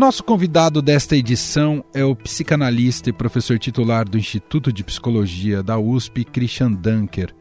[0.00, 5.78] nosso convidado desta edição é o psicanalista e professor titular do Instituto de Psicologia da
[5.78, 7.34] USP, Christian Dunker.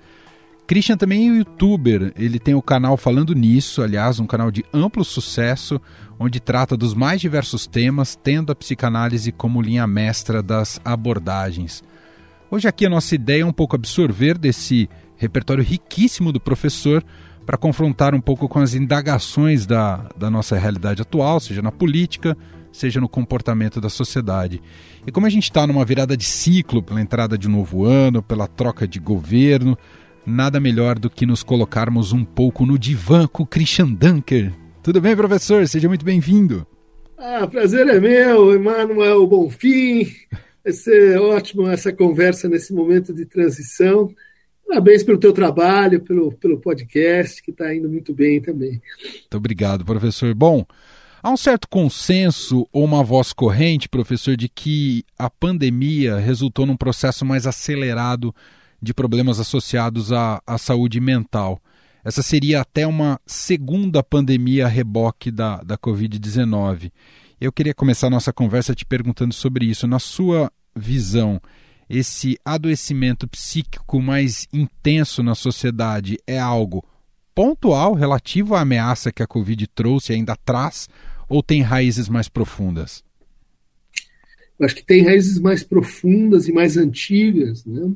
[0.68, 5.06] Christian também é youtuber, ele tem o canal Falando Nisso, aliás, um canal de amplo
[5.06, 5.80] sucesso,
[6.20, 11.82] onde trata dos mais diversos temas, tendo a psicanálise como linha mestra das abordagens.
[12.52, 17.06] Hoje aqui a nossa ideia é um pouco absorver desse repertório riquíssimo do professor
[17.50, 22.38] para confrontar um pouco com as indagações da, da nossa realidade atual, seja na política,
[22.72, 24.62] seja no comportamento da sociedade.
[25.06, 28.22] E como a gente está numa virada de ciclo pela entrada de um novo ano,
[28.22, 29.78] pela troca de governo,
[30.26, 34.54] nada melhor do que nos colocarmos um pouco no divã com o Christian Dunker.
[34.84, 35.68] Tudo bem, professor?
[35.68, 36.66] Seja muito bem-vindo.
[37.18, 40.08] Ah, prazer é meu, Emanuel Bonfim.
[40.64, 44.14] Vai ser ótimo essa conversa nesse momento de transição.
[44.68, 48.82] Parabéns pelo teu trabalho, pelo, pelo podcast, que está indo muito bem também.
[49.04, 50.34] Muito obrigado, professor.
[50.36, 50.64] Bom,
[51.22, 56.78] há um certo consenso ou uma voz corrente, professor, de que a pandemia resultou num
[56.78, 58.34] processo mais acelerado
[58.82, 61.62] de problemas associados à, à saúde mental.
[62.04, 66.92] Essa seria até uma segunda pandemia a reboque da, da Covid-19.
[67.40, 69.86] Eu queria começar nossa conversa te perguntando sobre isso.
[69.88, 71.42] Na sua visão,
[71.90, 76.84] esse adoecimento psíquico mais intenso na sociedade é algo
[77.40, 80.90] pontual relativo à ameaça que a Covid trouxe e ainda traz,
[81.30, 83.02] ou tem raízes mais profundas?
[84.60, 87.94] Eu acho que tem raízes mais profundas e mais antigas, né?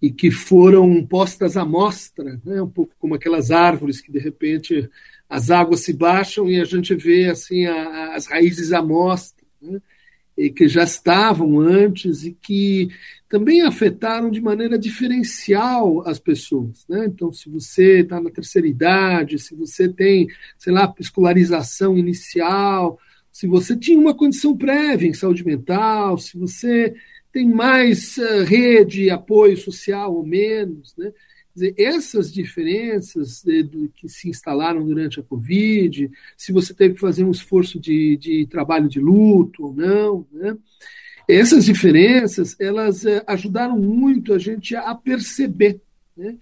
[0.00, 2.62] e que foram postas à mostra, né?
[2.62, 4.88] um pouco como aquelas árvores que de repente
[5.28, 9.44] as águas se baixam e a gente vê assim a, as raízes à mostra.
[9.60, 9.80] Né?
[10.48, 12.88] Que já estavam antes e que
[13.28, 16.86] também afetaram de maneira diferencial as pessoas.
[16.88, 17.06] Né?
[17.06, 22.98] Então, se você está na terceira idade, se você tem, sei lá, escolarização inicial,
[23.30, 26.94] se você tinha uma condição prévia em saúde mental, se você
[27.32, 31.12] tem mais uh, rede, apoio social ou menos, né?
[31.54, 37.24] Dizer, essas diferenças de, que se instalaram durante a Covid, se você teve que fazer
[37.24, 40.56] um esforço de, de trabalho de luto ou não, né?
[41.28, 45.80] essas diferenças elas é, ajudaram muito a gente a perceber.
[46.16, 46.36] Né?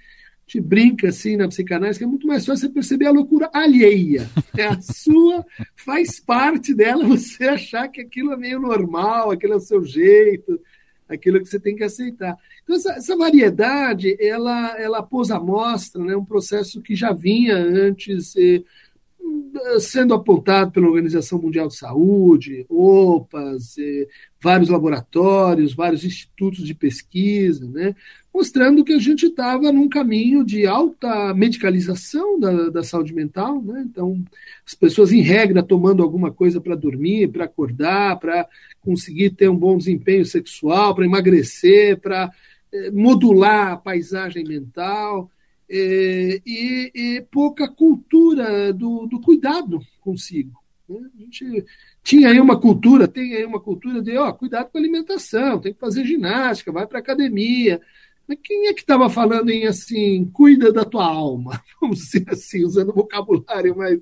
[0.47, 4.29] Gente brinca assim na psicanálise que é muito mais fácil você perceber a loucura alheia.
[4.57, 5.45] É a sua,
[5.77, 10.59] faz parte dela você achar que aquilo é meio normal, aquilo é o seu jeito,
[11.09, 12.37] aquilo que você tem que aceitar.
[12.63, 17.57] Então, essa, essa variedade, ela, ela pôs à mostra né, um processo que já vinha
[17.57, 18.35] antes
[19.81, 24.07] sendo apontado pela Organização Mundial de Saúde, OPAS, eh,
[24.41, 27.95] vários laboratórios, vários institutos de pesquisa, né,
[28.33, 33.61] mostrando que a gente estava num caminho de alta medicalização da, da saúde mental.
[33.61, 33.85] Né?
[33.91, 34.25] Então,
[34.65, 38.47] as pessoas, em regra, tomando alguma coisa para dormir, para acordar, para
[38.81, 42.31] conseguir ter um bom desempenho sexual, para emagrecer, para
[42.73, 45.31] eh, modular a paisagem mental.
[45.71, 50.59] Eh, e, e, pouca cultura do, do cuidado consigo.
[50.89, 50.99] Né?
[51.15, 51.67] A gente
[52.03, 55.75] tinha aí uma cultura, tem aí uma cultura de ó, cuidado com a alimentação, tem
[55.75, 57.81] que fazer ginástica, vai para academia.
[58.27, 61.63] Mas quem é que estava falando em assim, cuida da tua alma?
[61.81, 64.01] Vamos dizer assim, usando vocabulário mais,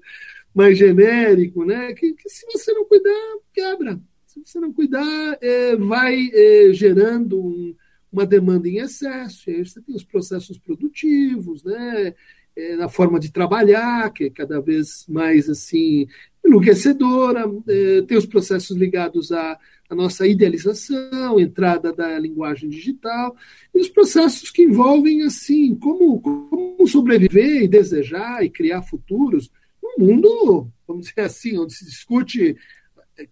[0.54, 1.93] mais genérico, né?
[1.94, 4.00] Que, que se você não cuidar, quebra.
[4.27, 7.75] Se você não cuidar, é, vai é, gerando um,
[8.16, 9.50] uma demanda em excesso.
[9.50, 12.15] E aí você tem os processos produtivos, né?
[12.56, 16.09] É, na forma de trabalhar, que é cada vez mais assim
[16.43, 19.59] enlouquecedora, é, tem os processos ligados à,
[19.91, 23.37] à, nossa idealização, entrada da linguagem digital,
[23.75, 29.50] e os processos que envolvem assim como, como sobreviver e desejar e criar futuros
[29.83, 32.56] num mundo, vamos dizer assim, onde se discute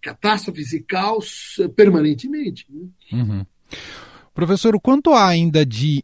[0.01, 2.67] catástrofes e caos permanentemente.
[2.69, 2.87] Né?
[3.13, 3.45] Uhum.
[4.35, 6.03] Professor, o quanto há ainda de,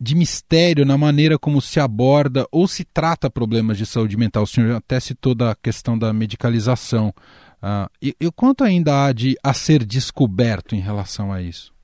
[0.00, 4.44] de mistério na maneira como se aborda ou se trata problemas de saúde mental?
[4.44, 7.12] O senhor até citou da questão da medicalização.
[7.60, 11.74] Uh, e, e quanto ainda há de a ser descoberto em relação a isso?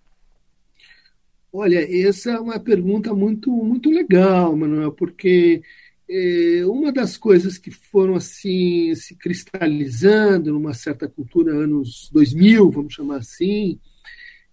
[1.52, 5.60] Olha, essa é uma pergunta muito, muito legal, Manuel, porque
[6.08, 12.94] é, uma das coisas que foram assim se cristalizando numa certa cultura anos 2000, vamos
[12.94, 13.81] chamar assim,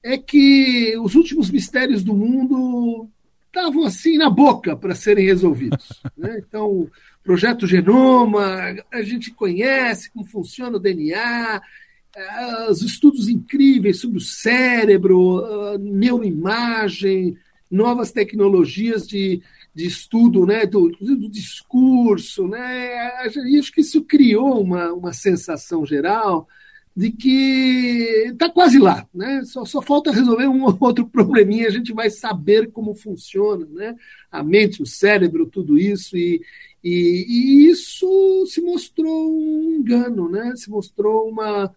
[0.08, 3.10] é que os últimos mistérios do mundo
[3.48, 6.02] estavam assim na boca para serem resolvidos.
[6.18, 6.42] Né?
[6.48, 6.92] Então, o
[7.24, 11.62] projeto Genoma, a gente conhece como funciona o DNA,
[12.16, 17.38] eh, os estudos incríveis sobre o cérebro, neuroimagem,
[17.70, 19.44] novas tecnologias de,
[19.76, 22.48] de estudo né, do, do discurso.
[22.48, 23.28] Né?
[23.46, 26.48] E acho que isso criou uma, uma sensação geral
[26.98, 29.44] de que está quase lá, né?
[29.46, 33.96] Só, só falta resolver um outro probleminha, a gente vai saber como funciona, né?
[34.32, 36.42] A mente, o cérebro, tudo isso e,
[36.84, 40.54] e, e isso se mostrou um engano, né?
[40.56, 41.72] Se mostrou uma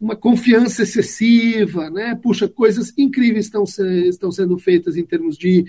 [0.00, 2.18] uma confiança excessiva, né?
[2.20, 5.64] Puxa, coisas incríveis estão, se, estão sendo feitas em termos de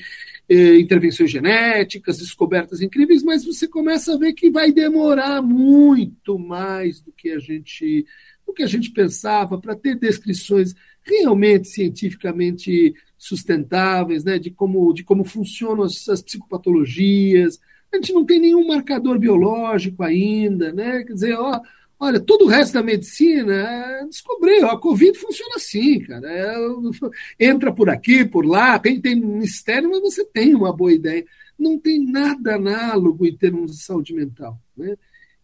[0.49, 6.99] eh, intervenções genéticas, descobertas incríveis, mas você começa a ver que vai demorar muito mais
[6.99, 8.07] do que a gente
[8.53, 14.37] do que a gente pensava para ter descrições realmente cientificamente sustentáveis, né?
[14.37, 17.59] De como de como funcionam as, as psicopatologias.
[17.91, 21.03] A gente não tem nenhum marcador biológico ainda, né?
[21.03, 21.59] Quer dizer, ó,
[21.99, 26.29] Olha, todo o resto da medicina é, descobriu, a Covid funciona assim, cara.
[26.29, 26.53] É,
[27.39, 31.25] entra por aqui, por lá, tem, tem mistério, mas você tem uma boa ideia.
[31.57, 34.59] Não tem nada análogo em termos de saúde mental.
[34.75, 34.97] Né?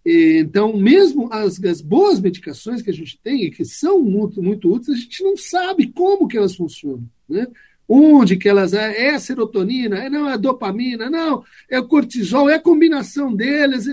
[0.06, 4.72] Então, mesmo as, as, boas medicações que a gente tem, e que são muito, muito
[4.72, 7.04] úteis, a gente não sabe como que elas funcionam.
[7.28, 7.48] Né?
[7.88, 12.62] Onde que elas é, é serotonina, é, não é dopamina, não, é cortisol, é a
[12.62, 13.88] combinação deles.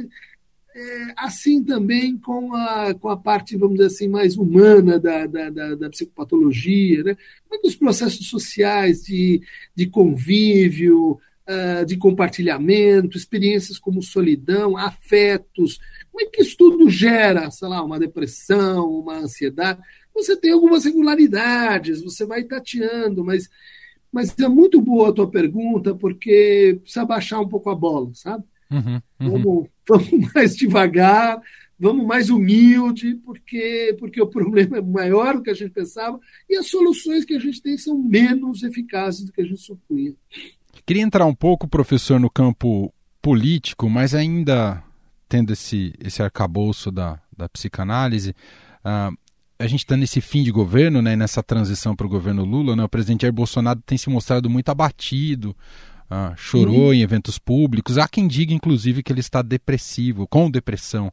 [0.78, 5.48] É, assim também com a, com a parte, vamos dizer assim, mais humana da, da,
[5.48, 7.16] da, da psicopatologia, né?
[7.48, 9.40] Como é os processos sociais de,
[9.74, 15.78] de convívio, uh, de compartilhamento, experiências como solidão, afetos,
[16.10, 19.80] como é que isso tudo gera, sei lá, uma depressão, uma ansiedade?
[20.14, 23.48] Você tem algumas regularidades, você vai tateando, mas,
[24.10, 28.44] mas é muito boa a tua pergunta, porque precisa baixar um pouco a bola, sabe?
[28.70, 29.30] Uhum, uhum.
[29.30, 31.40] Vamos, vamos mais devagar,
[31.78, 36.18] vamos mais humilde, porque, porque o problema é maior do que a gente pensava
[36.48, 40.14] e as soluções que a gente tem são menos eficazes do que a gente supunha.
[40.84, 42.92] Queria entrar um pouco, professor, no campo
[43.22, 44.82] político, mas ainda
[45.28, 48.34] tendo esse, esse arcabouço da, da psicanálise.
[48.84, 49.16] Uh,
[49.58, 52.84] a gente está nesse fim de governo, né, nessa transição para o governo Lula, né,
[52.84, 55.56] o presidente Jair Bolsonaro tem se mostrado muito abatido,
[56.10, 56.92] ah, chorou uhum.
[56.92, 57.98] em eventos públicos.
[57.98, 61.10] Há quem diga, inclusive, que ele está depressivo, com depressão.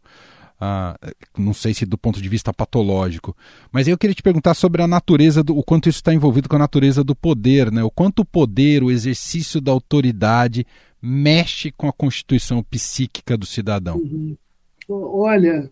[0.65, 0.98] Ah,
[1.38, 3.36] não sei se do ponto de vista patológico.
[3.69, 6.56] Mas eu queria te perguntar sobre a natureza, do, o quanto isso está envolvido com
[6.56, 7.83] a natureza do poder, né?
[7.83, 10.65] O quanto o poder, o exercício da autoridade
[11.01, 13.98] mexe com a constituição psíquica do cidadão.
[13.98, 14.38] Uhum.
[14.88, 15.69] Olha,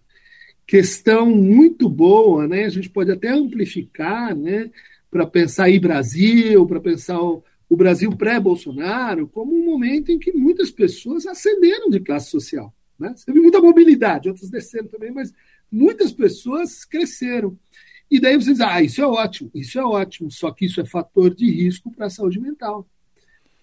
[0.67, 2.65] questão muito boa, né?
[2.65, 4.69] A gente pode até amplificar, né?
[5.09, 10.33] Para pensar em Brasil, para pensar o, o Brasil pré-Bolsonaro como um momento em que
[10.33, 12.73] muitas pessoas ascenderam de classe social.
[13.01, 13.15] Né?
[13.25, 15.33] Teve muita mobilidade, outras desceram também, mas
[15.71, 17.57] muitas pessoas cresceram.
[18.09, 20.86] E daí você diz, ah, isso é ótimo, isso é ótimo, só que isso é
[20.86, 22.88] fator de risco para a saúde mental.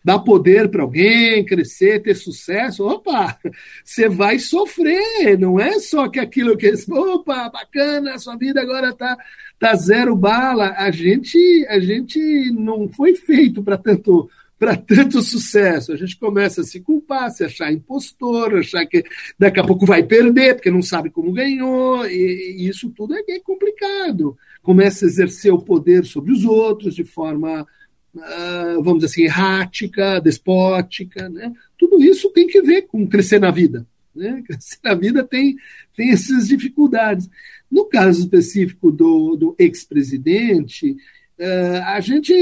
[0.05, 3.39] Dar poder para alguém, crescer, ter sucesso, opa,
[3.85, 9.17] você vai sofrer, não é só que aquilo que, opa, bacana, sua vida agora está
[9.59, 10.75] tá zero bala.
[10.79, 11.39] A gente,
[11.69, 15.93] a gente não foi feito para tanto para tanto sucesso.
[15.93, 19.05] A gente começa a se culpar, se achar impostor, achar que
[19.39, 23.23] daqui a pouco vai perder, porque não sabe como ganhou, e, e isso tudo é,
[23.29, 24.37] é complicado.
[24.63, 27.67] Começa a exercer o poder sobre os outros de forma,
[28.15, 31.29] uh, vamos dizer assim, errática, despótica.
[31.29, 31.53] Né?
[31.79, 33.87] Tudo isso tem que ver com crescer na vida.
[34.15, 34.43] Né?
[34.47, 35.57] Crescer na vida tem,
[35.97, 37.31] tem essas dificuldades.
[37.71, 40.97] No caso específico do, do ex-presidente,
[41.39, 42.33] uh, a gente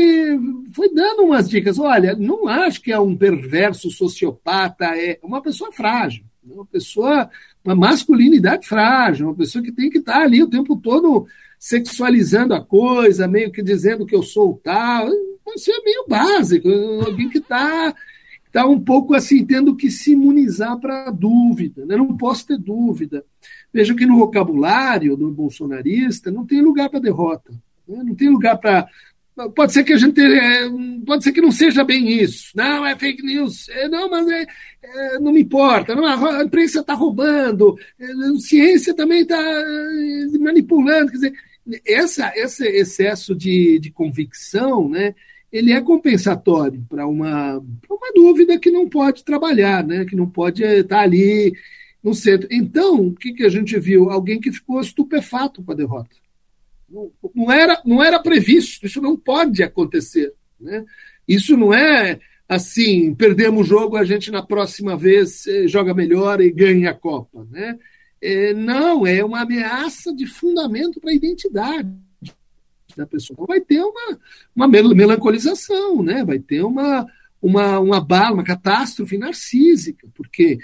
[0.72, 1.78] foi dando umas dicas.
[1.78, 7.30] Olha, não acho que é um perverso sociopata, é uma pessoa frágil, uma pessoa,
[7.64, 11.26] uma masculinidade frágil, uma pessoa que tem que estar ali o tempo todo
[11.58, 15.08] sexualizando a coisa, meio que dizendo que eu sou tal.
[15.54, 16.68] Isso é meio básico,
[17.06, 17.94] alguém que está
[18.52, 21.84] tá um pouco assim, tendo que se imunizar para a dúvida.
[21.84, 21.96] Né?
[21.96, 23.24] Não posso ter dúvida.
[23.72, 27.52] Veja que no vocabulário do bolsonarista não tem lugar para derrota,
[27.88, 28.02] né?
[28.04, 28.86] não tem lugar para.
[29.54, 30.18] Pode ser que a gente.
[30.20, 30.68] É,
[31.04, 32.52] pode ser que não seja bem isso.
[32.54, 33.68] Não, é fake news.
[33.68, 34.46] É, não, mas é,
[34.82, 35.94] é, não me importa.
[35.94, 37.76] Não, a imprensa está roubando.
[37.98, 41.10] É, a ciência também está é, manipulando.
[41.10, 41.34] Quer dizer,
[41.86, 45.14] essa, esse excesso de, de convicção, né?
[45.52, 50.04] ele é compensatório para uma, uma dúvida que não pode trabalhar, né?
[50.04, 51.52] que não pode estar ali
[52.02, 52.48] no centro.
[52.50, 54.10] Então, o que, que a gente viu?
[54.10, 56.10] Alguém que ficou estupefato com a derrota.
[56.88, 60.32] Não, era, não era previsto, isso não pode acontecer.
[60.60, 60.84] Né?
[61.26, 66.40] Isso não é assim, perdemos o jogo, a gente na próxima vez eh, joga melhor
[66.40, 67.46] e ganha a Copa.
[67.50, 67.76] Né?
[68.20, 71.92] É, não, é uma ameaça de fundamento para a identidade
[72.96, 73.46] da pessoa.
[73.46, 74.18] Vai ter uma,
[74.54, 76.24] uma melancolização, né?
[76.24, 77.06] vai ter uma,
[77.42, 80.58] uma, uma bala, uma catástrofe narcísica, porque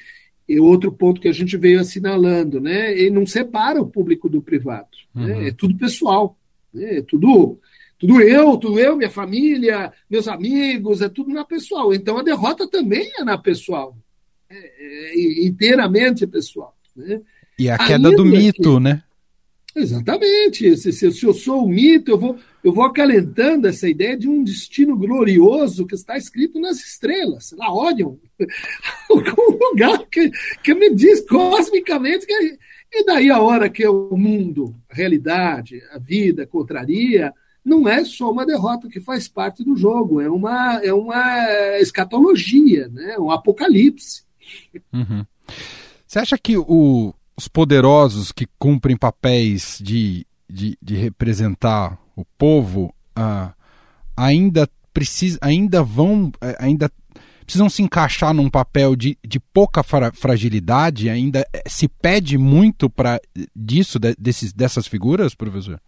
[0.48, 2.92] E outro ponto que a gente veio assinalando, né?
[2.92, 4.88] Ele não separa o público do privado.
[5.14, 5.22] Né?
[5.22, 5.40] Uhum.
[5.40, 5.48] Né?
[5.48, 6.36] É tudo pessoal.
[6.72, 6.98] Né?
[6.98, 7.58] É tudo,
[7.98, 11.94] tudo eu, tudo eu, minha família, meus amigos, é tudo na pessoal.
[11.94, 13.96] Então a derrota também é na pessoal.
[14.50, 16.76] É, é, inteiramente pessoal.
[16.94, 17.20] Né?
[17.58, 18.80] E a queda Ainda do mito, que...
[18.80, 19.02] né?
[19.74, 20.76] Exatamente.
[20.76, 24.28] Se, se, se, eu sou o mito, eu vou, eu vou acalentando essa ideia de
[24.28, 28.16] um destino glorioso que está escrito nas estrelas, lá Orion,
[29.10, 30.30] um lugar que,
[30.62, 32.58] que me diz cosmicamente que.
[32.94, 37.32] E daí a hora que o mundo, a realidade, a vida contraria,
[37.64, 42.88] não é só uma derrota que faz parte do jogo, é uma, é uma escatologia,
[42.88, 43.16] né?
[43.18, 44.24] um apocalipse.
[44.92, 45.24] Uhum.
[46.06, 52.94] Você acha que o, os poderosos que cumprem papéis de, de, de representar o povo
[53.18, 53.52] uh,
[54.16, 56.90] ainda precis, ainda vão uh, ainda
[57.44, 61.10] precisam se encaixar num papel de, de pouca fra fragilidade?
[61.10, 63.20] Ainda eh, se pede muito para
[63.54, 65.80] disso de, desses, dessas figuras professor?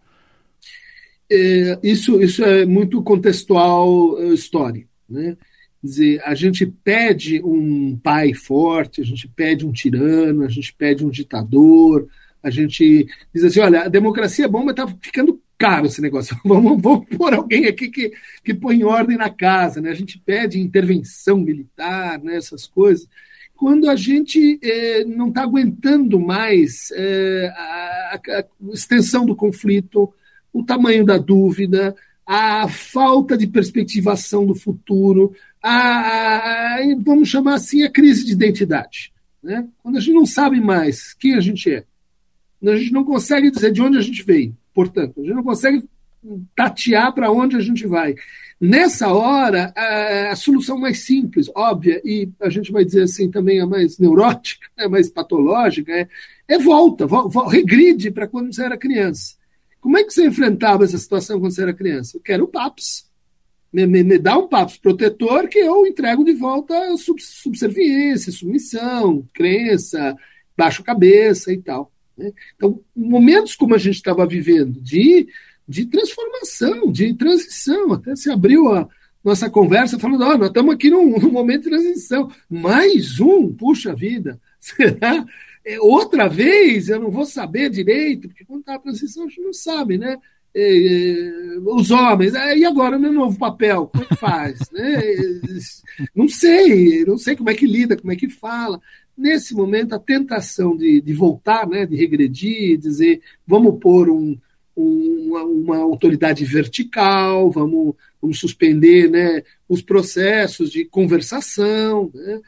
[1.31, 5.37] É, isso isso é muito contextual eh, histórico né?
[5.81, 11.05] Dizer, a gente pede um pai forte, a gente pede um tirano, a gente pede
[11.05, 12.07] um ditador,
[12.41, 16.37] a gente diz assim, olha, a democracia é bom, mas está ficando caro esse negócio.
[16.45, 18.11] Vamos, vamos pôr alguém aqui que,
[18.43, 19.89] que põe ordem na casa, né?
[19.89, 22.35] A gente pede intervenção militar, né?
[22.37, 23.07] essas coisas.
[23.55, 30.13] Quando a gente eh, não está aguentando mais eh, a, a extensão do conflito,
[30.51, 31.95] o tamanho da dúvida,
[32.25, 39.13] a falta de perspectivação do futuro, a, a, vamos chamar assim, a crise de identidade.
[39.41, 39.67] Né?
[39.81, 41.85] Quando a gente não sabe mais quem a gente é,
[42.63, 45.83] a gente não consegue dizer de onde a gente veio, portanto, a gente não consegue
[46.55, 48.15] tatear para onde a gente vai.
[48.59, 53.65] Nessa hora, a, solução mais simples, óbvia, e a gente vai dizer assim também a
[53.65, 56.07] mais neurótica, a mais patológica, é,
[56.47, 59.35] é volta, vo, vo, regride para quando você era criança.
[59.79, 62.17] Como é que você enfrentava essa situação quando você era criança?
[62.17, 63.09] Eu quero PAPS
[63.75, 69.27] me, me, me dá um papo protetor que eu entrego de volta sub, subserviência, submissão,
[69.33, 70.15] crença,
[70.57, 71.91] baixo cabeça e tal.
[72.55, 75.27] Então, momentos como a gente estava vivendo, de,
[75.67, 78.87] de transformação, de transição, até se abriu a
[79.23, 82.29] nossa conversa falando, oh, nós estamos aqui num, num momento de transição.
[82.49, 85.25] Mais um, puxa vida, será?
[85.65, 89.41] É, outra vez eu não vou saber direito, porque quando está a transição a gente
[89.41, 90.17] não sabe, né?
[91.65, 94.59] os homens, e agora meu novo papel, como é que faz?
[94.71, 95.01] né?
[96.15, 98.79] Não sei, não sei como é que lida, como é que fala.
[99.17, 104.37] Nesse momento, a tentação de, de voltar, né, de regredir, dizer vamos pôr um,
[104.75, 112.41] um, uma, uma, autoridade vertical, vamos, vamos suspender né, os processos de conversação, né,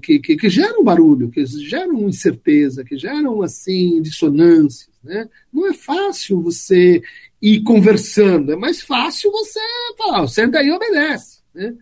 [0.00, 4.88] que, que, que geram barulho, que geram incerteza, que geram assim dissonâncias.
[5.02, 5.28] Né?
[5.52, 7.02] Não é fácil você
[7.42, 8.52] ir conversando.
[8.52, 9.60] É mais fácil você
[9.98, 11.40] falar, senta aí e obedece.
[11.54, 11.74] Né?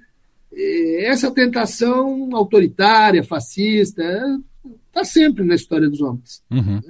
[1.01, 4.03] Essa tentação autoritária, fascista,
[4.89, 6.43] está sempre na história dos homens.
[6.51, 6.81] Uhum.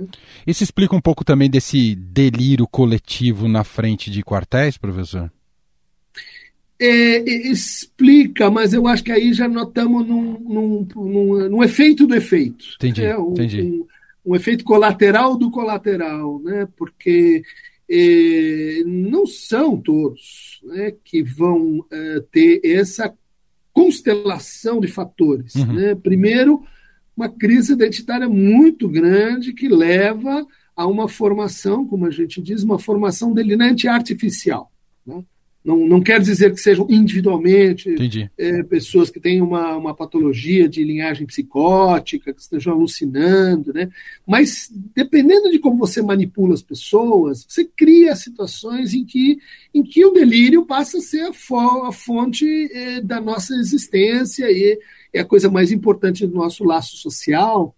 [0.47, 5.33] Isso explica um pouco também desse delírio coletivo na frente de quartéis, professor?
[6.79, 7.19] É,
[7.49, 12.65] explica, mas eu acho que aí já notamos num, num, num, num efeito do efeito.
[12.77, 13.63] Entendi, é, um, entendi.
[13.63, 13.87] Um,
[14.27, 16.69] um efeito colateral do colateral, né?
[16.77, 17.43] porque
[17.89, 23.15] eh, não são todos né, que vão eh, ter essa
[23.75, 25.57] constelação de fatores.
[25.57, 25.75] Uhum.
[25.75, 25.95] Né?
[25.95, 26.63] Primeiro,
[27.15, 32.79] uma crise identitária muito grande que leva a uma formação, como a gente diz, uma
[32.79, 34.71] formação delineante artificial.
[35.65, 37.89] Não, não quer dizer que sejam individualmente
[38.37, 43.89] é, pessoas que têm uma, uma patologia de linhagem psicótica, que estejam alucinando, né?
[44.27, 49.39] mas dependendo de como você manipula as pessoas, você cria situações em que,
[49.73, 54.51] em que o delírio passa a ser a, fo a fonte é, da nossa existência
[54.51, 54.79] e
[55.15, 57.75] é a coisa mais importante do nosso laço social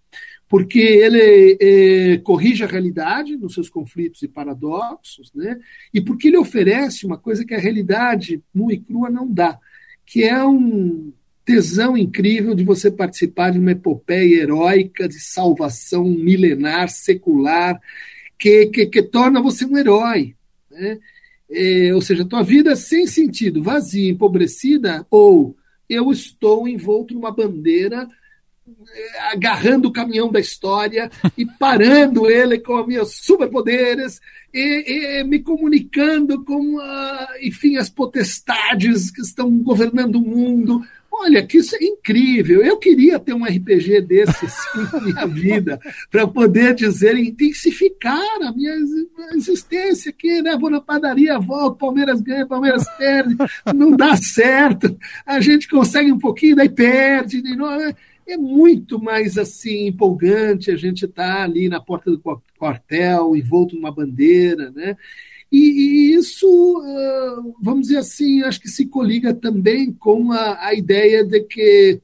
[0.49, 5.59] porque ele é, corrige a realidade nos seus conflitos e paradoxos, né?
[5.93, 9.59] e porque ele oferece uma coisa que a realidade nua e crua não dá,
[10.05, 11.12] que é um
[11.45, 17.81] tesão incrível de você participar de uma epopeia heróica de salvação milenar, secular,
[18.38, 20.35] que, que, que torna você um herói.
[20.71, 20.99] Né?
[21.49, 25.57] É, ou seja, tua vida sem sentido, vazia, empobrecida, ou
[25.88, 28.09] eu estou envolto numa bandeira
[29.30, 34.20] agarrando o caminhão da história e parando ele com os meus superpoderes
[34.52, 40.82] e, e me comunicando com, uh, enfim, as potestades que estão governando o mundo.
[41.18, 42.62] Olha, que isso é incrível.
[42.62, 45.80] Eu queria ter um RPG desse assim, na minha vida,
[46.11, 48.75] para poder dizer, intensificar a minha
[49.32, 50.56] existência aqui, né?
[50.58, 53.35] Vou na padaria, volto, Palmeiras ganha, Palmeiras perde,
[53.75, 54.96] não dá certo.
[55.25, 57.42] A gente consegue um pouquinho, daí perde.
[58.26, 62.21] É muito mais assim empolgante a gente estar tá ali na porta do
[62.59, 64.97] quartel, envolto numa bandeira, né?
[65.50, 70.75] E, e isso, uh, vamos dizer assim, acho que se coliga também com a, a
[70.75, 72.00] ideia de que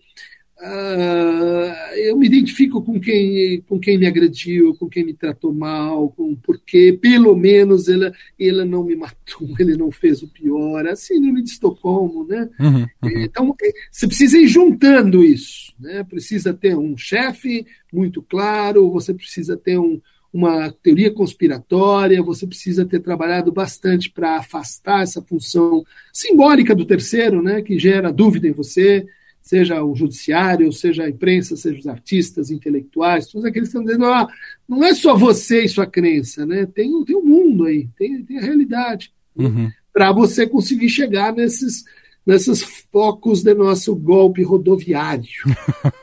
[0.63, 6.11] uh, eu me identifico com quem, com quem me agrediu, com quem me tratou mal,
[6.11, 11.19] com, porque pelo menos ele, ele não me matou, ele não fez o pior, assim,
[11.19, 12.49] no de Estocolmo, né?
[12.61, 13.23] Uhum, uhum.
[13.23, 16.05] Então, é, você precisa ir juntando isso, né?
[16.05, 20.01] Precisa ter um chefe muito claro, você precisa ter um,
[20.33, 27.43] uma teoria conspiratória, você precisa ter trabalhado bastante para afastar essa função simbólica do terceiro,
[27.43, 29.07] né, que gera dúvida em você,
[29.43, 34.07] seja o judiciário, seja a imprensa, seja os artistas, intelectuais, todos aqueles que estão dizendo,
[34.07, 34.29] ah,
[34.69, 36.65] não é só você e sua crença, né?
[36.65, 39.13] tem, tem um mundo aí, tem, tem a realidade.
[39.37, 39.69] Uhum.
[39.93, 41.85] Para você conseguir chegar nesses,
[42.25, 45.29] nesses focos do nosso golpe rodoviário.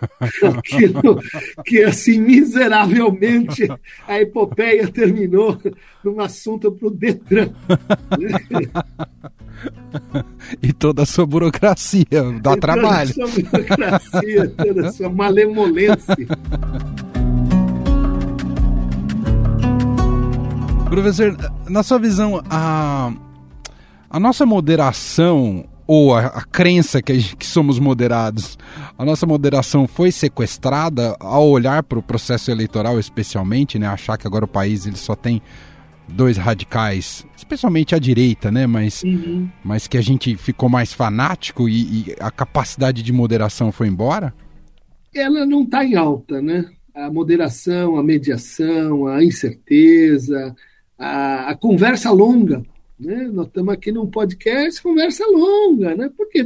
[0.63, 0.93] que,
[1.65, 3.67] que, assim, miseravelmente,
[4.05, 5.59] a epopeia terminou
[6.03, 7.49] num assunto para o Detran.
[10.61, 12.05] e toda a sua burocracia,
[12.41, 13.13] dá e trabalho.
[13.13, 16.27] Toda a sua burocracia, toda a sua malemolência.
[20.89, 21.37] Professor,
[21.69, 23.13] na sua visão, a,
[24.09, 28.57] a nossa moderação ou a, a crença que, a gente, que, somos moderados,
[28.97, 33.87] a nossa moderação foi sequestrada ao olhar para o processo eleitoral, especialmente, né?
[33.87, 35.41] Achar que agora o país ele só tem
[36.13, 38.67] dois radicais, especialmente a direita, né?
[38.67, 39.49] Mas, uhum.
[39.63, 44.33] mas que a gente ficou mais fanático e, e a capacidade de moderação foi embora?
[45.13, 46.65] Ela não está em alta, né?
[46.93, 50.55] A moderação, a mediação, a incerteza,
[50.97, 52.63] a, a conversa longa
[52.99, 53.29] né?
[53.31, 56.11] Nós estamos aqui num podcast, conversa longa, né?
[56.15, 56.39] Porque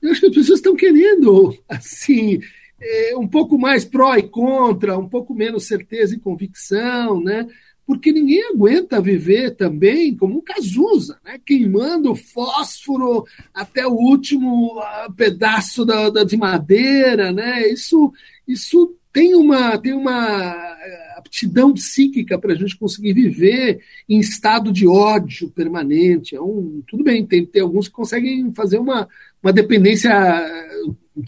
[0.00, 2.40] eu acho que as pessoas estão querendo, assim,
[2.80, 7.46] é, um pouco mais pró e contra, um pouco menos certeza e convicção, né?
[7.90, 11.40] Porque ninguém aguenta viver também como um Cazuza, né?
[11.44, 17.32] queimando fósforo até o último uh, pedaço da, da, de madeira.
[17.32, 17.66] Né?
[17.66, 18.12] Isso,
[18.46, 24.70] isso tem uma, tem uma eh, aptidão psíquica para a gente conseguir viver em estado
[24.70, 26.36] de ódio permanente.
[26.36, 29.08] É um, tudo bem, tem, tem alguns que conseguem fazer uma,
[29.42, 30.70] uma dependência eh,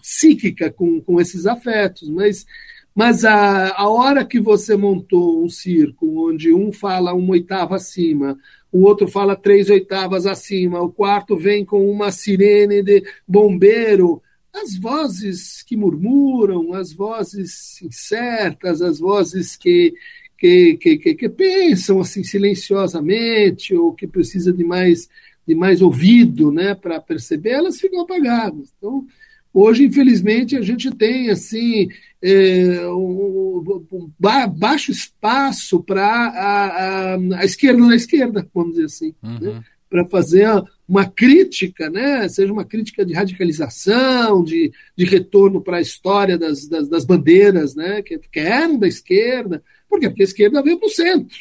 [0.00, 2.46] psíquica com, com esses afetos, mas,
[2.94, 8.38] mas a, a hora que você montou um circo onde um fala uma oitava acima,
[8.70, 14.22] o outro fala três oitavas acima, o quarto vem com uma sirene de bombeiro
[14.54, 19.94] as vozes que murmuram, as vozes incertas, as vozes que,
[20.36, 25.08] que, que, que, que pensam assim silenciosamente ou que precisa de mais
[25.44, 28.72] de mais ouvido, né, para perceber, elas ficam apagadas.
[28.78, 29.04] Então,
[29.52, 31.88] hoje, infelizmente, a gente tem assim
[32.22, 39.14] é, um, um baixo espaço para a, a, a, esquerda na esquerda, vamos dizer assim,
[39.22, 39.54] né, uhum.
[39.54, 40.48] né, para fazer
[40.88, 46.66] uma crítica, né, seja uma crítica de radicalização, de, de retorno para a história das,
[46.66, 49.62] das, das, bandeiras né, que, que eram da esquerda.
[49.88, 50.08] Por quê?
[50.08, 51.38] Porque a esquerda veio para o centro.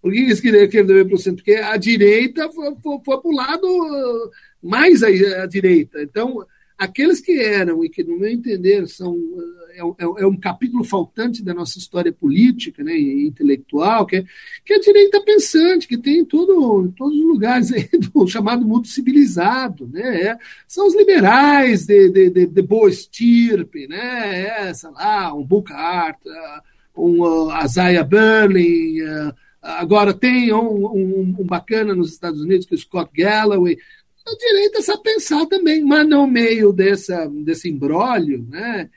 [0.00, 1.44] Por que a esquerda veio para o centro?
[1.44, 4.30] Porque a direita foi, foi, foi para o lado
[4.62, 6.00] mais à direita.
[6.02, 6.46] Então,
[6.78, 9.18] aqueles que eram e que, no meu entender, são
[9.78, 14.24] é, é, é, um capítulo faltante da nossa história política né, e intelectual, que é,
[14.64, 18.64] que é a direita pensante, que tem tudo, em todos os lugares aí do chamado
[18.64, 19.88] mundo civilizado.
[19.88, 25.34] Né, é, são os liberais de, de, de, de, boa estirpe, né, é, sei lá,
[25.34, 26.18] um Buckhart,
[26.96, 32.74] um uh, Isaiah Berlin, uh, agora tem um, um, um, bacana nos Estados Unidos, que
[32.74, 33.78] é o Scott Galloway,
[34.32, 38.88] o direito é a pensar também, mas no meio dessa, desse imbróglio, né,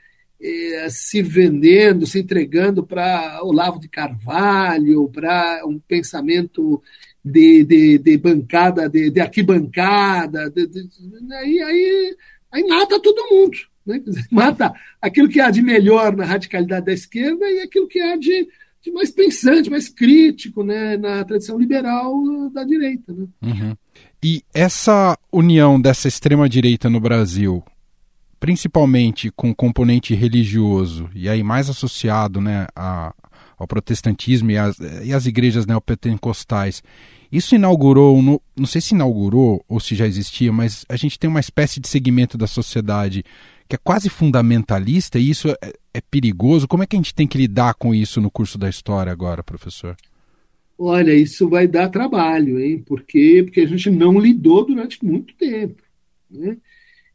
[0.41, 6.81] eh, se vendendo, se entregando para Olavo de Carvalho, para um pensamento
[7.23, 10.89] de, de, de bancada, de, de arquibancada, de, de,
[11.33, 12.17] aí, aí,
[12.51, 13.57] aí mata todo mundo.
[13.85, 14.01] Né?
[14.31, 18.47] Mata aquilo que há de melhor na radicalidade da esquerda e aquilo que há de,
[18.81, 20.97] de mais pensante, mais crítico né?
[20.97, 23.11] na tradição liberal da direita.
[23.11, 23.27] Né?
[23.41, 23.75] Uhum.
[24.23, 27.63] E essa união dessa extrema-direita no Brasil,
[28.39, 33.13] principalmente com componente religioso, e aí mais associado né, a,
[33.57, 36.83] ao protestantismo e as, e as igrejas neopentecostais,
[37.31, 41.29] isso inaugurou, no, não sei se inaugurou ou se já existia, mas a gente tem
[41.29, 43.23] uma espécie de segmento da sociedade
[43.67, 46.67] que é quase fundamentalista e isso é, é perigoso.
[46.67, 49.41] Como é que a gente tem que lidar com isso no curso da história agora,
[49.41, 49.95] professor?
[50.83, 52.79] Olha, isso vai dar trabalho, hein?
[52.79, 53.43] Por quê?
[53.45, 55.83] Porque a gente não lidou durante muito tempo.
[56.27, 56.57] Né?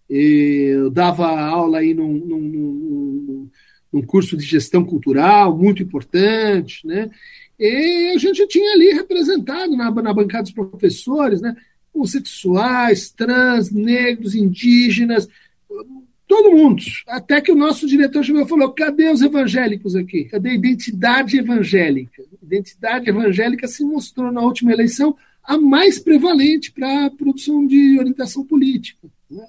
[0.08, 3.50] Eu dava aula aí num, num, num,
[3.92, 7.10] num, curso de gestão cultural muito importante, né?
[7.58, 11.56] E a gente tinha ali representado na, na bancada dos professores, né?
[11.92, 15.28] Homossexuais, trans, negros, indígenas,
[16.26, 16.82] todo mundo.
[17.06, 20.24] Até que o nosso diretor chegou e falou: cadê os evangélicos aqui?
[20.24, 22.22] Cadê a identidade evangélica?
[22.22, 27.98] A identidade evangélica se mostrou na última eleição a mais prevalente para a produção de
[27.98, 29.08] orientação política.
[29.30, 29.44] Né?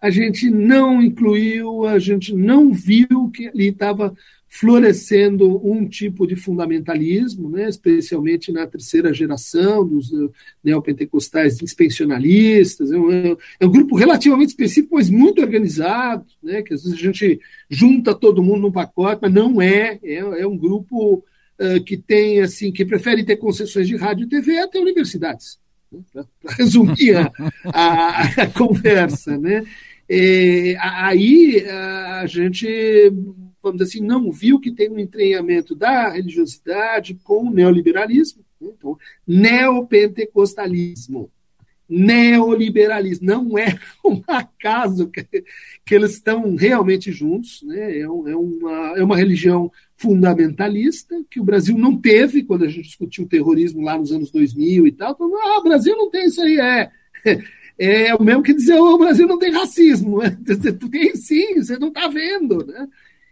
[0.00, 4.14] A gente não incluiu, a gente não viu que ali estava
[4.48, 10.32] florescendo um tipo de fundamentalismo, né, especialmente na terceira geração dos uh,
[10.64, 12.90] neopentecostais dispensionalistas.
[12.90, 17.02] É um, é um, grupo relativamente específico, mas muito organizado, né, que às vezes a
[17.02, 19.98] gente junta todo mundo num pacote, mas não é.
[20.02, 21.22] É, é um grupo
[21.60, 25.58] uh, que tem assim que prefere ter concessões de rádio e TV até universidades.
[25.92, 27.30] Né, Para resumir a,
[27.66, 29.62] a, a, conversa, né?
[30.08, 33.12] E, aí a gente
[33.68, 38.44] vamos dizer assim, não viu que tem um entranhamento da religiosidade com o neoliberalismo.
[38.60, 38.70] Né?
[38.76, 41.30] Então, neopentecostalismo,
[41.88, 43.26] neoliberalismo.
[43.26, 45.24] Não é um acaso que,
[45.84, 47.62] que eles estão realmente juntos.
[47.62, 47.98] Né?
[47.98, 52.86] É, é, uma, é uma religião fundamentalista que o Brasil não teve quando a gente
[52.86, 55.12] discutiu o terrorismo lá nos anos 2000 e tal.
[55.12, 56.58] Então, ah, o Brasil não tem isso aí.
[56.58, 56.90] É.
[57.80, 60.18] É o mesmo que dizer o Brasil não tem racismo.
[60.90, 62.66] Tem sim, você não está vendo.
[62.66, 62.88] Né?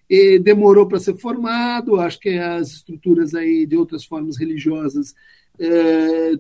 [0.09, 5.15] E demorou para ser formado, acho que as estruturas aí de outras formas religiosas
[5.59, 6.33] é,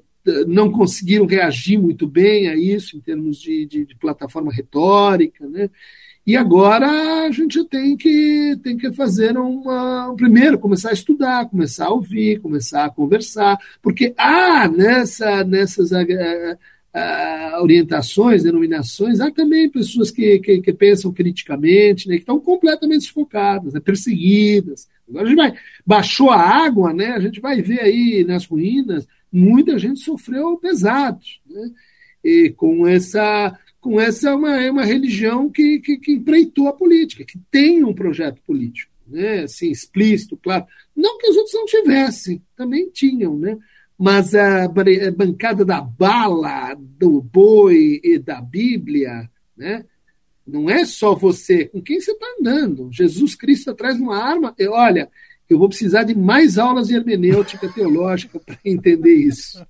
[0.46, 5.70] não conseguiram reagir muito bem a isso em termos de, de, de, plataforma retórica, né?
[6.26, 6.88] E agora
[7.24, 10.12] a gente tem que, tem que fazer uma.
[10.16, 15.92] Primeiro, começar a estudar, começar a ouvir, começar a conversar, porque há nessa, nessas
[16.96, 23.04] uh, orientações, denominações, há também pessoas que, que, que pensam criticamente, né, que estão completamente
[23.04, 24.88] sufocadas, né, perseguidas.
[25.08, 25.54] Agora a gente vai,
[25.84, 31.20] baixou a água, né, a gente vai ver aí nas ruínas, muita gente sofreu pesado,
[31.48, 31.70] né,
[32.24, 37.24] e com essa com essa uma, é uma religião que, que, que empreitou a política,
[37.24, 40.66] que tem um projeto político, né, assim, explícito, claro.
[40.96, 43.56] Não que os outros não tivessem, também tinham, né,
[43.98, 44.68] mas a
[45.16, 49.84] bancada da bala, do boi e da Bíblia, né?
[50.46, 52.88] Não é só você, com quem você está andando.
[52.92, 54.54] Jesus Cristo atrás de uma arma.
[54.56, 55.08] E, olha,
[55.50, 59.66] eu vou precisar de mais aulas de hermenêutica teológica para entender isso.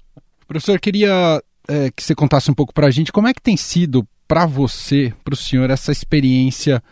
[0.46, 3.56] Professor, queria é, que você contasse um pouco para a gente como é que tem
[3.56, 6.82] sido para você, para o senhor, essa experiência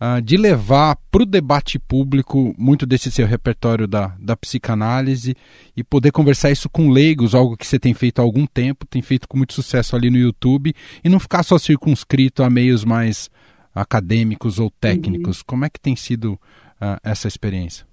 [0.00, 5.34] uh, de levar para o debate público muito desse seu repertório da, da psicanálise
[5.76, 9.02] e poder conversar isso com leigos, algo que você tem feito há algum tempo, tem
[9.02, 13.30] feito com muito sucesso ali no YouTube, e não ficar só circunscrito a meios mais
[13.74, 15.38] acadêmicos ou técnicos.
[15.38, 15.44] Uhum.
[15.46, 17.86] Como é que tem sido uh, essa experiência?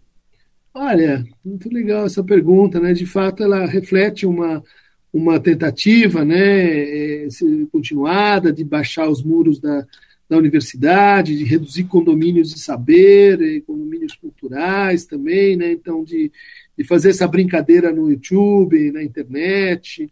[0.74, 2.91] Olha, muito legal essa pergunta, né?
[2.91, 4.62] De fato, ela reflete uma,
[5.13, 7.28] uma tentativa, né, eh,
[7.72, 9.86] continuada de baixar os muros da,
[10.29, 15.71] da universidade, de reduzir condomínios de saber, condomínios culturais também, né?
[15.71, 16.31] Então, de,
[16.77, 20.09] de fazer essa brincadeira no YouTube, na internet,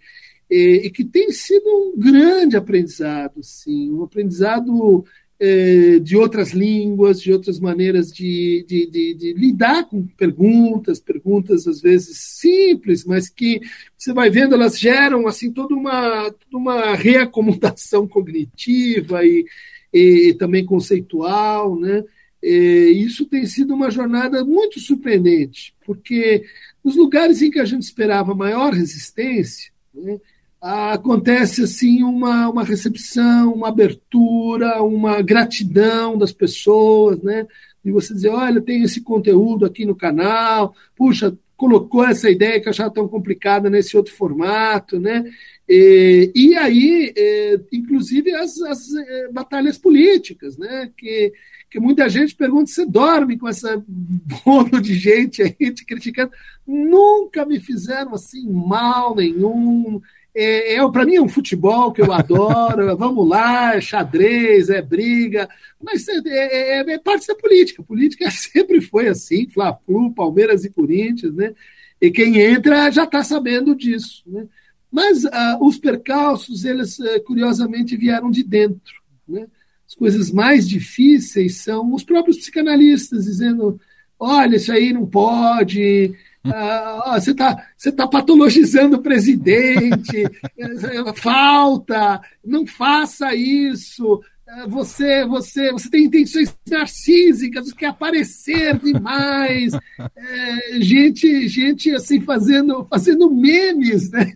[0.49, 5.03] e, e que tem sido um grande aprendizado, sim, um aprendizado
[5.39, 11.67] é, de outras línguas, de outras maneiras de, de, de, de, lidar com perguntas, perguntas
[11.67, 13.59] às vezes simples, mas que
[13.97, 19.45] você vai vendo, elas geram assim toda uma, toda uma reacomodação cognitiva e,
[19.93, 22.03] e também conceitual, né?
[22.41, 26.43] Isso tem sido uma jornada muito surpreendente, porque
[26.83, 30.19] nos lugares em que a gente esperava maior resistência, né,
[30.59, 37.47] acontece assim uma, uma recepção, uma abertura, uma gratidão das pessoas, né?
[37.83, 42.67] E você dizer, olha, tem esse conteúdo aqui no canal, puxa, colocou essa ideia que
[42.67, 45.23] eu achava tão complicada nesse outro formato, né?
[45.67, 50.91] E, e aí, é, inclusive, as, as é, batalhas políticas, né?
[50.97, 51.31] Que,
[51.69, 56.31] que muita gente pergunta: você dorme com essa bolo de gente aí te criticando?
[56.67, 60.01] Nunca me fizeram assim mal nenhum.
[60.35, 62.95] É, é para mim é um futebol que eu adoro.
[62.97, 65.47] Vamos lá, é xadrez, é briga,
[65.81, 67.81] mas é, é, é, é parte da política.
[67.81, 71.53] A política sempre foi assim: Fla-Flu, Palmeiras e Corinthians, né?
[72.01, 74.45] E quem entra já está sabendo disso, né?
[74.91, 79.01] Mas uh, os percalços, eles uh, curiosamente vieram de dentro.
[79.27, 79.47] Né?
[79.93, 83.79] as coisas mais difíceis são os próprios psicanalistas dizendo:
[84.19, 86.13] olha, isso aí não pode,
[86.45, 90.23] ah, você está você tá patologizando o presidente,
[91.15, 94.21] falta, não faça isso.
[94.47, 99.73] Ah, você, você, você tem intenções narcísicas, quer aparecer demais,
[100.15, 104.31] é, gente, gente assim fazendo, fazendo memes, né?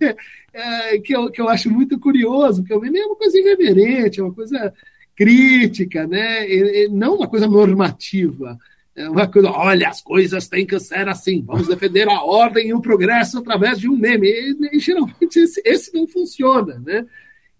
[0.53, 4.19] É, que, eu, que eu acho muito curioso, porque o meme é uma coisa irreverente,
[4.19, 4.73] é uma coisa
[5.15, 6.49] crítica, né?
[6.49, 8.57] E, e não uma coisa normativa.
[8.97, 12.73] É uma coisa, olha, as coisas têm que ser assim, vamos defender a ordem e
[12.73, 14.27] o progresso através de um meme.
[14.27, 17.05] E, e geralmente esse, esse não funciona, né?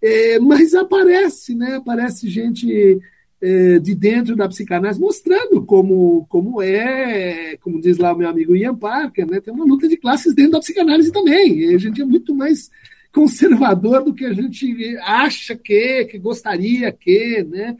[0.02, 1.76] É, mas aparece, né?
[1.76, 3.00] Aparece gente
[3.40, 8.56] é, de dentro da psicanálise mostrando como, como é, como diz lá o meu amigo
[8.56, 9.40] Ian Parker, né?
[9.40, 11.56] Tem uma luta de classes dentro da psicanálise também.
[11.60, 12.68] E a gente é muito mais
[13.12, 17.76] conservador do que a gente acha que, que gostaria que, né?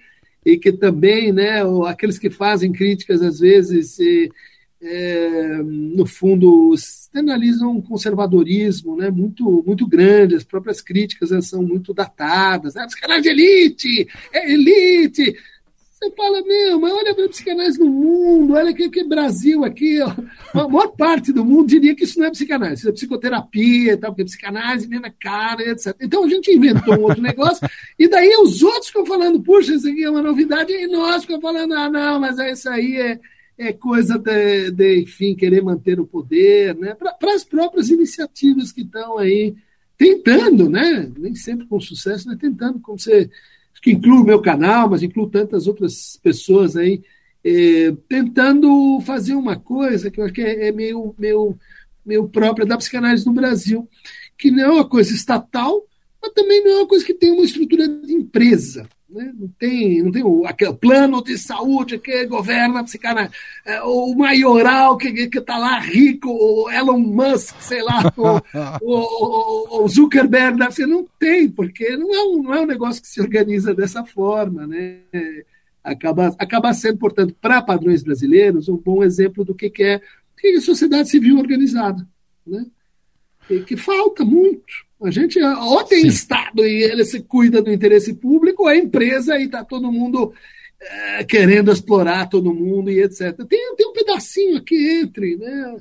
[0.49, 4.31] E que também, né, aqueles que fazem críticas às vezes, e,
[4.81, 6.75] é, no fundo,
[7.15, 12.77] analisam um conservadorismo né, muito, muito grande, as próprias críticas são muito datadas.
[12.77, 15.37] Ah, psicanálise de elite, é elite,
[15.99, 20.15] você fala, meu, mas olha a psicanálise no mundo, olha que, que Brasil aqui, ó.
[20.55, 23.97] a maior parte do mundo diria que isso não é psicanálise, isso é psicoterapia e
[23.97, 25.97] tal, porque psicanálise vem na cara, etc.
[26.01, 29.89] Então a gente inventou um outro negócio, e daí os outros ficam falando, puxa, isso
[29.89, 33.21] aqui é uma novidade, e nós ficamos falando, ah, não, mas é isso aí é,
[33.59, 36.95] é coisa de, de, enfim, querer manter o poder, né?
[36.95, 39.57] Para as próprias iniciativas que estão aí
[39.97, 41.11] tentando, né?
[41.19, 43.29] Nem sempre com sucesso, mas tentando, como você
[43.81, 47.03] que incluo o meu canal, mas incluo tantas outras pessoas aí,
[47.45, 51.57] é, tentando fazer uma coisa que eu acho que é, é meio, meio,
[52.05, 53.88] meio própria da psicanálise no Brasil,
[54.37, 55.87] que não é uma coisa estatal,
[56.21, 58.88] mas também não é uma coisa que tem uma estrutura de empresa.
[59.09, 59.33] Né?
[59.35, 64.14] Não tem, não tem o, aquele plano de saúde que governa a psicanálise, é, o
[64.14, 68.42] maioral que está lá rico, o Elon Musk, sei lá, o,
[69.81, 73.09] o, o Zuckerberg, você não tem, porque não é, um, não é um negócio que
[73.09, 74.66] se organiza dessa forma.
[74.66, 74.99] Né?
[75.83, 80.03] Acaba, acaba sendo, portanto, para padrões brasileiros, um bom exemplo do que, que é,
[80.38, 82.07] que é sociedade civil organizada.
[82.47, 82.66] Né?
[83.66, 84.87] Que falta muito.
[85.01, 86.09] A gente ou tem Sim.
[86.09, 90.33] Estado e ele se cuida do interesse público, ou é empresa e está todo mundo
[90.81, 93.37] é, querendo explorar todo mundo e etc.
[93.49, 95.77] Tem, tem um pedacinho aqui entre, né?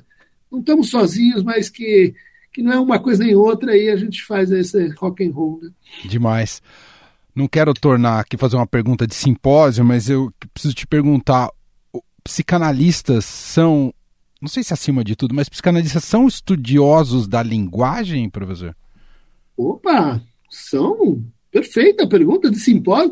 [0.50, 2.14] Não estamos sozinhos, mas que,
[2.52, 5.60] que não é uma coisa nem outra, e a gente faz esse rock and roll.
[5.62, 5.70] Né?
[6.04, 6.62] Demais.
[7.34, 11.50] Não quero tornar aqui fazer uma pergunta de simpósio, mas eu preciso te perguntar:
[12.24, 13.92] psicanalistas são,
[14.40, 18.74] não sei se acima de tudo, mas psicanalistas são estudiosos da linguagem, professor?
[19.58, 21.20] Opa, são.
[21.50, 23.10] Perfeita pergunta de simpósio.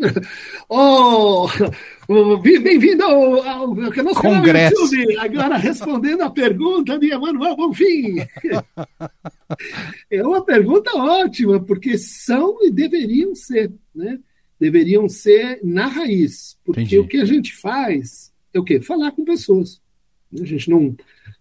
[0.68, 1.48] Oh,
[2.40, 4.94] Bem-vindo ao, ao, ao nosso Congresso.
[4.94, 5.18] YouTube.
[5.18, 8.18] Agora respondendo a pergunta de Emanuel Bonfim.
[10.08, 14.20] É uma pergunta ótima, porque são e deveriam ser, né?
[14.60, 16.56] Deveriam ser na raiz.
[16.64, 16.98] Porque Entendi.
[16.98, 18.80] o que a gente faz é o quê?
[18.80, 19.80] Falar com pessoas.
[20.40, 20.94] A gente não,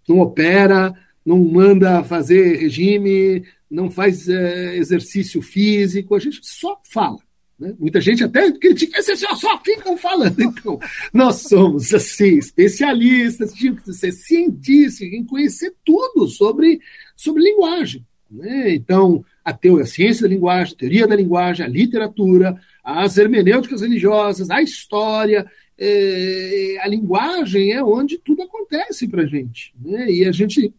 [0.07, 7.17] não opera, não manda fazer regime, não faz é, exercício físico, a gente só fala.
[7.59, 7.73] Né?
[7.79, 10.35] Muita gente até critica, vocês só ficam falando.
[10.41, 10.79] Então,
[11.13, 16.79] nós somos assim, especialistas, tínhamos que ser cientistas, em conhecer tudo sobre,
[17.15, 18.05] sobre linguagem.
[18.29, 18.73] Né?
[18.73, 23.81] Então, a, teoria, a ciência da linguagem, a teoria da linguagem, a literatura, as hermenêuticas
[23.81, 25.45] religiosas, a história,
[25.77, 29.73] é, a linguagem é onde tudo acontece para a gente.
[29.83, 30.11] Né?
[30.11, 30.73] E a gente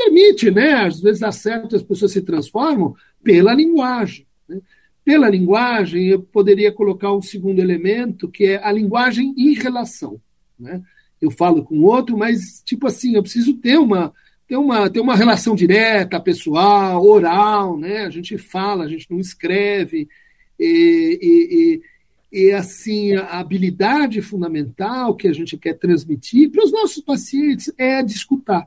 [0.00, 0.72] permite, né?
[0.72, 4.26] Às vezes dá certo, as pessoas se transformam pela linguagem.
[4.48, 4.60] Né?
[5.04, 10.20] Pela linguagem, eu poderia colocar um segundo elemento, que é a linguagem em relação.
[10.58, 10.80] Né?
[11.20, 14.12] Eu falo com outro, mas, tipo assim, eu preciso ter uma,
[14.48, 18.04] ter uma, ter uma relação direta, pessoal, oral, né?
[18.06, 20.08] A gente fala, a gente não escreve.
[20.58, 21.18] E,
[22.32, 27.02] e, e, e, assim, a habilidade fundamental que a gente quer transmitir para os nossos
[27.02, 28.66] pacientes é de escutar.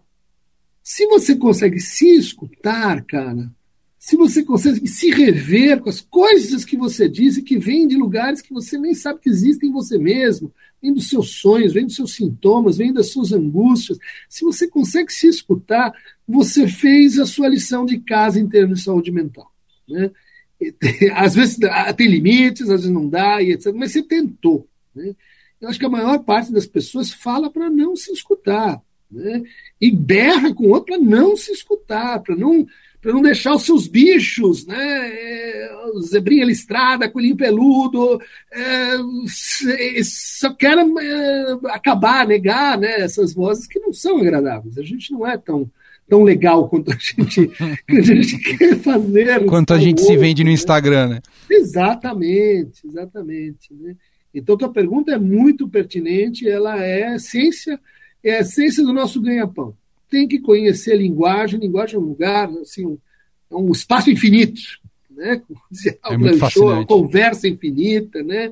[0.83, 3.49] Se você consegue se escutar, cara,
[3.97, 7.95] se você consegue se rever com as coisas que você diz e que vêm de
[7.95, 11.85] lugares que você nem sabe que existem em você mesmo, vem dos seus sonhos, vem
[11.85, 13.97] dos seus sintomas, vem das suas angústias.
[14.27, 15.93] Se você consegue se escutar,
[16.27, 19.49] você fez a sua lição de casa em termos de saúde mental.
[19.87, 20.11] Né?
[21.15, 21.57] Às vezes
[21.95, 23.73] tem limites, às vezes não dá, e etc.
[23.73, 24.67] Mas você tentou.
[24.93, 25.15] Né?
[25.61, 28.81] Eu acho que a maior parte das pessoas fala para não se escutar
[29.13, 29.43] né?
[29.79, 32.65] e berra com o outro para não se escutar, para não,
[33.03, 34.77] não deixar os seus bichos, né?
[34.77, 35.71] É,
[36.01, 38.19] zebrinha listrada, coelhinho peludo,
[38.51, 38.97] é,
[40.03, 44.77] só querem é, acabar, negar né, essas vozes que não são agradáveis.
[44.77, 45.69] A gente não é tão,
[46.07, 47.51] tão legal quanto a gente,
[47.89, 49.45] a gente quer fazer.
[49.45, 50.53] Quanto a gente outro, se vende no né?
[50.53, 51.21] Instagram, né?
[51.49, 53.73] Exatamente, exatamente.
[53.73, 53.95] Né?
[54.33, 57.79] Então, tua pergunta é muito pertinente, ela é a essência,
[58.23, 59.75] é a essência do nosso ganha-pão
[60.13, 61.59] tem que conhecer a linguagem.
[61.59, 62.99] Linguagem é um lugar, assim, um,
[63.51, 64.61] é um espaço infinito,
[65.09, 65.41] né?
[66.05, 66.71] É muito fascinante.
[66.71, 68.51] Uma conversa infinita, né?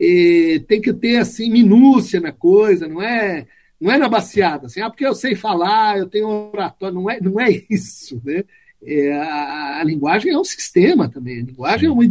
[0.00, 3.46] E tem que ter assim minúcia na coisa, não é?
[3.78, 7.20] Não é na baseada, assim, ah, porque eu sei falar, eu tenho oratório, não é,
[7.20, 8.44] não é isso, né?
[8.84, 11.40] É, a, a, linguagem é um sistema também.
[11.40, 12.04] A linguagem é uma,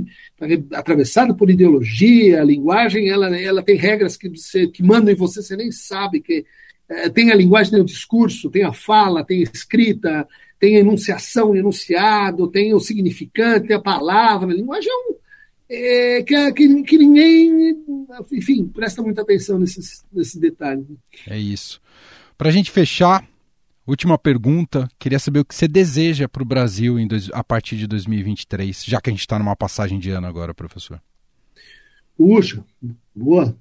[0.73, 2.41] atravessada por ideologia.
[2.41, 6.21] A linguagem ela, ela tem regras que você que mandam em você, você nem sabe
[6.21, 6.45] que
[7.13, 10.27] tem a linguagem, tem o discurso, tem a fala, tem a escrita,
[10.59, 14.51] tem a enunciação, enunciado, tem o significante, tem a palavra.
[14.51, 15.15] A linguagem é um.
[15.73, 17.77] É, que, que, que, ninguém,
[18.33, 20.85] enfim, presta muita atenção nesses, nesses detalhes.
[21.25, 21.81] É isso.
[22.37, 23.25] Para a gente fechar,
[23.87, 27.77] última pergunta: queria saber o que você deseja para o Brasil em dois, a partir
[27.77, 31.01] de 2023, já que a gente está numa passagem de ano agora, professor.
[32.17, 32.65] Puxa,
[33.15, 33.55] boa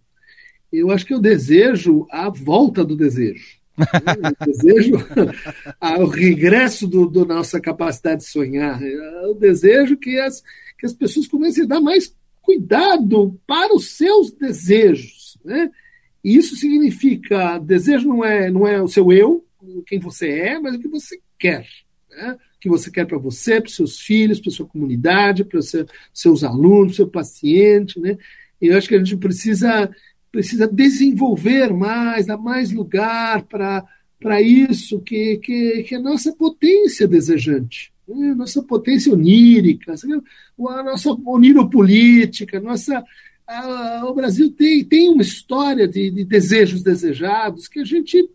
[0.72, 3.60] eu acho que eu desejo a volta do desejo.
[3.78, 4.94] Eu desejo
[6.00, 8.80] o regresso da do, do nossa capacidade de sonhar.
[8.82, 10.42] Eu desejo que as,
[10.78, 15.38] que as pessoas comecem a dar mais cuidado para os seus desejos.
[15.44, 15.70] Né?
[16.22, 19.44] E isso significa, desejo não é, não é o seu eu,
[19.86, 21.66] quem você é, mas o que você quer.
[22.10, 22.36] Né?
[22.56, 25.58] O que você quer para você, para os seus filhos, para a sua comunidade, para
[25.58, 25.72] os
[26.12, 27.98] seus alunos, para o seu paciente.
[27.98, 28.18] Né?
[28.60, 29.90] E eu acho que a gente precisa
[30.30, 37.06] precisa desenvolver mais, dar mais lugar para isso, que, que, que é a nossa potência
[37.08, 38.34] desejante, né?
[38.34, 43.04] nossa potência onírica, a nossa oniropolítica, nossa.
[44.04, 48.30] O Brasil tem, tem uma história de, de desejos desejados que a gente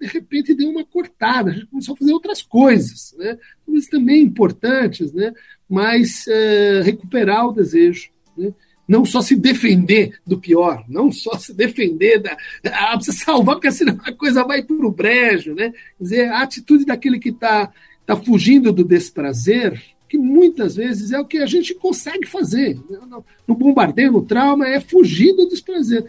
[0.00, 3.36] de repente deu uma cortada, a gente começou a fazer outras coisas, né?
[3.66, 5.34] coisas também importantes, né?
[5.68, 8.10] mas é, recuperar o desejo.
[8.36, 8.54] Né?
[8.90, 12.36] Não só se defender do pior, não só se defender da.
[12.64, 15.70] Ah, precisa salvar, porque senão a coisa vai para o brejo, né?
[15.96, 17.72] Quer dizer, a atitude daquele que está
[18.04, 22.80] tá fugindo do desprazer, que muitas vezes é o que a gente consegue fazer.
[22.90, 22.98] Né?
[23.46, 26.04] No bombardeio, no trauma, é fugir do desprazer.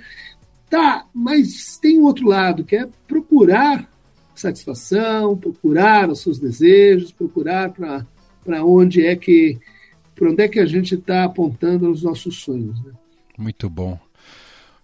[0.67, 3.87] Tá, mas tem um outro lado, que é procurar
[4.33, 9.59] satisfação, procurar os seus desejos, procurar para onde é que
[10.15, 12.81] para onde é que a gente está apontando os nossos sonhos.
[12.83, 12.91] Né?
[13.37, 13.99] Muito bom.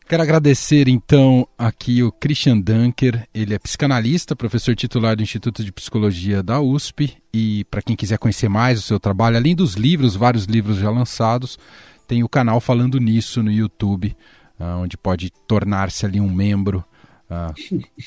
[0.07, 5.71] Quero agradecer então aqui o Christian Dunker, ele é psicanalista, professor titular do Instituto de
[5.71, 10.15] Psicologia da USP e para quem quiser conhecer mais o seu trabalho, além dos livros,
[10.15, 11.59] vários livros já lançados,
[12.07, 14.15] tem o canal falando nisso no YouTube,
[14.57, 16.85] ah, onde pode tornar-se ali um membro
[17.29, 17.53] ah,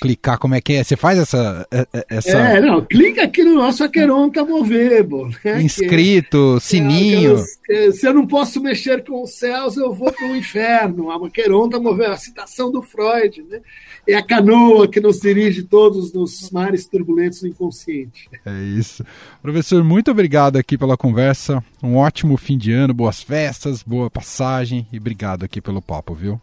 [0.00, 0.82] clicar, como é que é?
[0.82, 1.66] Você faz essa.
[1.70, 2.38] É, é, essa...
[2.38, 5.28] É, não, clica aqui no nosso Aqueronta Movebo.
[5.44, 5.60] Né?
[5.62, 7.44] Inscrito, que, sininho.
[7.68, 11.10] É, se eu não posso mexer com os céus, eu vou para o inferno.
[11.10, 13.60] A Aqueronta Movebo, a citação do Freud, né?
[14.08, 18.28] É a canoa que nos dirige todos nos mares turbulentos do inconsciente.
[18.46, 19.04] É isso.
[19.42, 21.62] Professor, muito obrigado aqui pela conversa.
[21.82, 26.40] Um ótimo fim de ano, boas festas, boa passagem e obrigado aqui pelo papo, viu?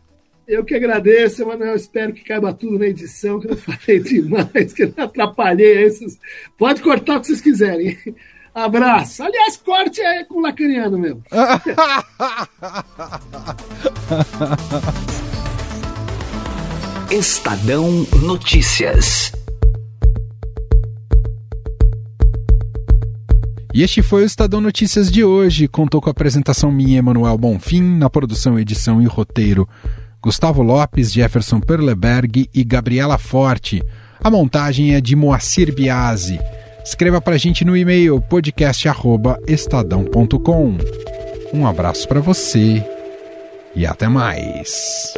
[0.48, 1.76] Eu que agradeço, Emanuel.
[1.76, 6.18] Espero que caiba tudo na edição, que eu falei demais, que eu atrapalhei esses.
[6.58, 7.98] Pode cortar o que vocês quiserem.
[8.56, 9.24] Abraço.
[9.24, 11.22] Aliás, corte é com o lacaniano mesmo.
[17.12, 19.34] Estadão Notícias.
[23.74, 25.68] E este foi o Estadão Notícias de hoje.
[25.68, 29.68] Contou com a apresentação minha, Emanuel Bonfim, na produção, edição e roteiro
[30.22, 33.82] Gustavo Lopes, Jefferson Perleberg e Gabriela Forte.
[34.24, 36.40] A montagem é de Moacir Biasi.
[36.84, 40.78] Escreva para a gente no e-mail podcast@estadão.com.
[41.54, 42.84] Um abraço para você
[43.76, 45.14] e até mais.